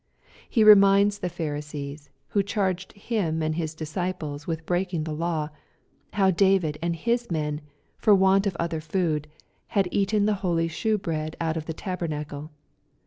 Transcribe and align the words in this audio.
He 0.49 0.63
reminds 0.63 1.19
the 1.19 1.29
Phari 1.29 1.59
sees^ 1.59 2.09
who 2.29 2.41
charged 2.41 2.93
Him 2.93 3.43
and 3.43 3.53
His 3.53 3.75
disciples 3.75 4.47
with 4.47 4.65
breaking 4.65 5.03
the 5.03 5.13
law, 5.13 5.49
how 6.13 6.31
David 6.31 6.79
and 6.81 6.95
his 6.95 7.29
men, 7.29 7.61
for 7.99 8.15
want 8.15 8.47
of 8.47 8.57
othei 8.59 8.81
food, 8.81 9.27
had 9.67 9.87
eaten 9.91 10.25
the 10.25 10.33
holy 10.41 10.67
shew 10.67 10.97
bread 10.97 11.35
out 11.39 11.55
of 11.55 11.67
the 11.67 11.73
taber 11.75 12.07
nacle. 12.07 12.49